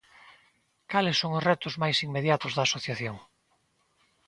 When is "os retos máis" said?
1.37-1.97